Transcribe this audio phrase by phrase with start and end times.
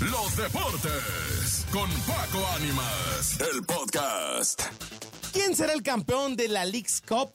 [0.00, 4.62] los deportes con Paco Ánimas, el podcast.
[5.32, 7.30] ¿Quién será el campeón de la League's Cup?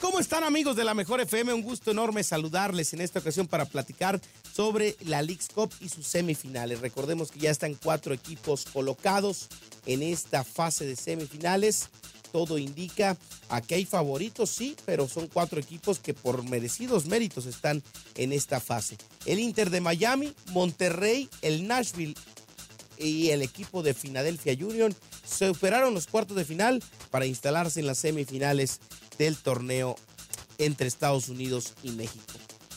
[0.00, 1.54] ¿Cómo están amigos de la Mejor FM?
[1.54, 4.20] Un gusto enorme saludarles en esta ocasión para platicar
[4.52, 6.80] sobre la League's Cup y sus semifinales.
[6.80, 9.48] Recordemos que ya están cuatro equipos colocados
[9.86, 11.88] en esta fase de semifinales
[12.34, 13.16] todo indica
[13.48, 17.80] a que hay favoritos, sí, pero son cuatro equipos que por merecidos méritos están
[18.16, 18.96] en esta fase.
[19.24, 22.16] El Inter de Miami, Monterrey, el Nashville
[22.98, 24.92] y el equipo de Philadelphia Union
[25.24, 28.80] superaron los cuartos de final para instalarse en las semifinales
[29.16, 29.94] del torneo
[30.58, 32.34] entre Estados Unidos y México.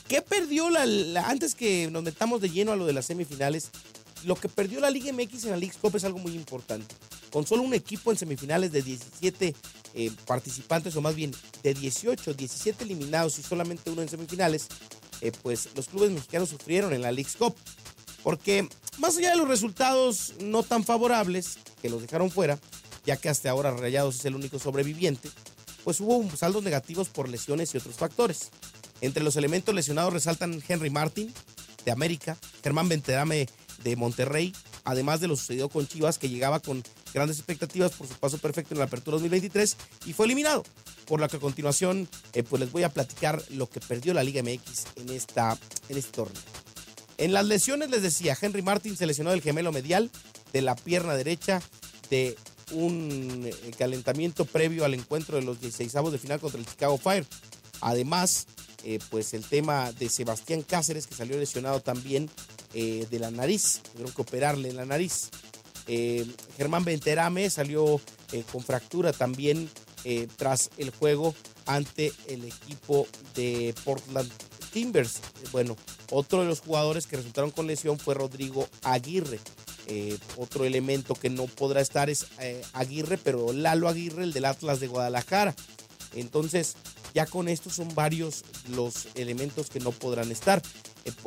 [0.08, 0.84] ¿Qué perdió la,
[1.28, 3.72] antes que nos metamos de lleno a lo de las semifinales?
[4.26, 6.96] Lo que perdió la Liga MX en la League Cup es algo muy importante
[7.32, 9.56] con solo un equipo en semifinales de 17
[9.94, 11.32] eh, participantes, o más bien
[11.64, 14.68] de 18, 17 eliminados y solamente uno en semifinales,
[15.22, 17.56] eh, pues los clubes mexicanos sufrieron en la League's Cup.
[18.24, 18.68] Porque
[18.98, 22.60] más allá de los resultados no tan favorables que los dejaron fuera,
[23.06, 25.30] ya que hasta ahora Rayados es el único sobreviviente,
[25.84, 28.50] pues hubo saldos negativos por lesiones y otros factores.
[29.00, 31.32] Entre los elementos lesionados resaltan Henry Martin,
[31.86, 33.48] de América, Germán Venterame
[33.84, 36.84] de Monterrey, además de lo sucedido con Chivas, que llegaba con
[37.14, 40.64] grandes expectativas por su paso perfecto en la apertura 2023 y fue eliminado.
[41.06, 44.24] Por lo que a continuación, eh, pues les voy a platicar lo que perdió la
[44.24, 45.58] Liga MX en, esta,
[45.90, 46.42] en este torneo.
[47.18, 50.12] En las lesiones les decía, Henry Martin se lesionó del gemelo medial
[50.54, 51.62] de la pierna derecha
[52.10, 52.36] de
[52.72, 57.26] un eh, calentamiento previo al encuentro de los 16 de final contra el Chicago Fire.
[57.82, 58.48] Además,
[58.84, 62.30] eh, pues el tema de Sebastián Cáceres, que salió lesionado también
[62.74, 65.30] eh, de la nariz, tuvieron que operarle la nariz.
[65.88, 66.26] Eh,
[66.58, 68.02] Germán Venterame salió
[68.32, 69.70] eh, con fractura también
[70.38, 74.32] tras el juego ante el equipo de Portland
[74.72, 75.20] Timbers.
[75.52, 75.76] Bueno,
[76.12, 79.38] otro de los jugadores que resultaron con lesión fue Rodrigo Aguirre.
[80.38, 82.28] otro elemento que no podrá estar es
[82.72, 85.54] Aguirre, pero Lalo Aguirre, el del Atlas de Guadalajara.
[86.16, 86.76] Entonces,
[87.14, 90.62] ya con esto son varios los elementos que no podrán estar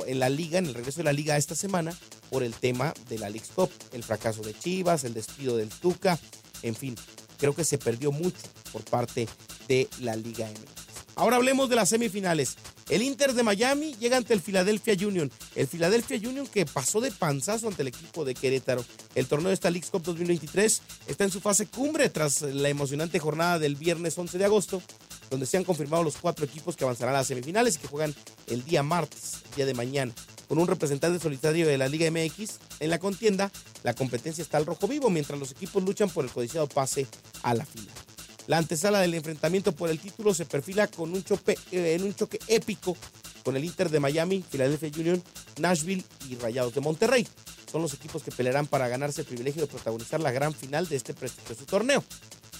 [0.07, 1.97] en la liga, en el regreso de la liga esta semana,
[2.31, 6.19] por el tema de la League Cup, el fracaso de Chivas, el despido del Tuca,
[6.63, 6.97] en fin,
[7.39, 8.39] creo que se perdió mucho
[8.73, 9.29] por parte
[9.69, 10.80] de la Liga MX.
[11.21, 12.57] Ahora hablemos de las semifinales.
[12.89, 15.31] El Inter de Miami llega ante el Philadelphia Union.
[15.55, 18.83] El Philadelphia Union que pasó de panzazo ante el equipo de Querétaro.
[19.15, 23.19] El torneo de esta League Cup 2023 está en su fase cumbre tras la emocionante
[23.19, 24.83] jornada del viernes 11 de agosto
[25.29, 28.15] donde se han confirmado los cuatro equipos que avanzarán a las semifinales y que juegan
[28.47, 30.13] el día martes, día de mañana.
[30.49, 34.65] Con un representante solitario de la Liga MX en la contienda, la competencia está al
[34.65, 37.07] rojo vivo mientras los equipos luchan por el codiciado pase
[37.43, 37.95] a la final.
[38.47, 41.25] La antesala del enfrentamiento por el título se perfila con un
[41.73, 42.97] eh, en un choque épico
[43.45, 45.23] con el Inter de Miami, Philadelphia Union,
[45.59, 47.27] Nashville y Rayados de Monterrey.
[47.71, 50.97] Son los equipos que pelearán para ganarse el privilegio de protagonizar la gran final de
[50.97, 52.03] este prestigioso torneo.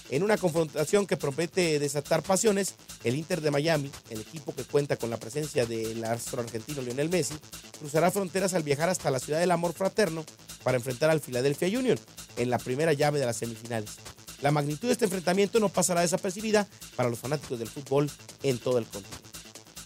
[0.09, 2.75] En una confrontación que promete desatar pasiones,
[3.05, 7.09] el Inter de Miami, el equipo que cuenta con la presencia del astro argentino Lionel
[7.09, 7.35] Messi,
[7.79, 10.25] cruzará fronteras al viajar hasta la ciudad del amor fraterno
[10.63, 11.97] para enfrentar al Philadelphia Union
[12.35, 13.91] en la primera llave de las semifinales.
[14.41, 18.09] La magnitud de este enfrentamiento no pasará desapercibida para los fanáticos del fútbol
[18.43, 19.29] en todo el continente.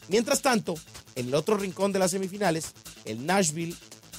[0.07, 0.75] Mientras tanto,
[1.15, 2.73] en el otro rincón de las semifinales,
[3.05, 3.75] el Nashville,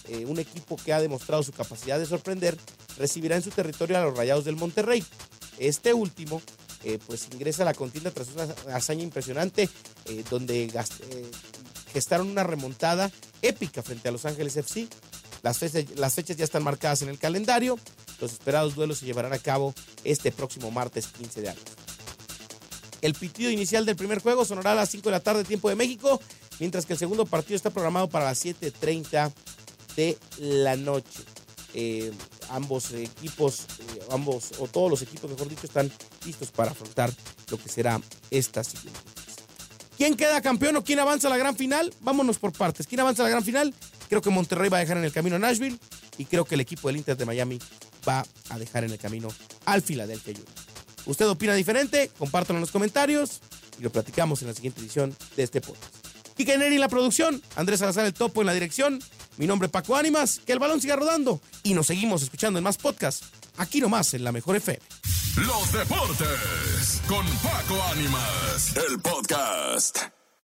[0.09, 2.57] eh, un equipo que ha demostrado su capacidad de sorprender,
[2.99, 5.05] recibirá en su territorio a los Rayados del Monterrey,
[5.59, 6.43] este último,
[6.85, 9.69] eh, pues ingresa a la contienda tras una hazaña impresionante,
[10.07, 10.71] eh, donde
[11.93, 13.11] gestaron una remontada
[13.43, 14.89] épica frente a Los Ángeles FC.
[15.43, 17.79] Las fechas ya están marcadas en el calendario.
[18.21, 21.73] Los esperados duelos se llevarán a cabo este próximo martes 15 de agosto.
[23.03, 25.77] El pitido inicial del primer juego sonará a las 5 de la tarde, tiempo de
[25.77, 26.21] México,
[26.59, 29.33] mientras que el segundo partido está programado para las 7.30
[29.97, 31.25] de la noche
[32.51, 35.91] ambos equipos, eh, ambos, o todos los equipos, mejor dicho, están
[36.25, 37.13] listos para afrontar
[37.51, 38.01] lo que será
[38.31, 39.01] esta siguiente.
[39.97, 41.93] ¿Quién queda campeón o quién avanza a la gran final?
[42.01, 42.87] Vámonos por partes.
[42.87, 43.75] ¿Quién avanza a la gran final?
[44.09, 45.79] Creo que Monterrey va a dejar en el camino a Nashville
[46.19, 47.59] y creo que el equipo del Inter de Miami
[48.07, 49.29] va a dejar en el camino
[49.65, 50.47] al Philadelphia Union.
[51.07, 52.11] ¿Usted opina diferente?
[52.19, 53.41] Compártanlo en los comentarios
[53.79, 55.95] y lo platicamos en la siguiente edición de este podcast.
[56.37, 59.01] Kike Neri en la producción, Andrés Salazar el Topo en la dirección
[59.37, 62.79] mi nombre Paco Ánimas, que el balón siga rodando y nos seguimos escuchando en más
[62.79, 63.27] podcasts,
[63.57, 64.81] aquí nomás en la Mejor FM.
[65.37, 70.26] Los deportes con Paco Ánimas, el podcast.